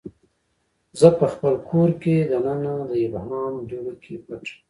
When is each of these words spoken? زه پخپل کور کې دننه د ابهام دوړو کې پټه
زه 0.99 1.07
پخپل 1.19 1.55
کور 1.69 1.89
کې 2.01 2.15
دننه 2.31 2.73
د 2.89 2.91
ابهام 3.05 3.53
دوړو 3.69 3.93
کې 4.03 4.13
پټه 4.25 4.53